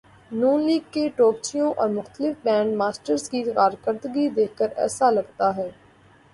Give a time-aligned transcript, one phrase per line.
[0.31, 5.69] ن لیگ کے توپچیوں اور مختلف بینڈ ماسٹرز کی کارکردگی دیکھ کر ایسا لگتا ہے۔